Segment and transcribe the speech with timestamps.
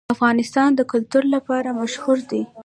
[0.15, 2.41] افغانستان د کلتور لپاره مشهور دی.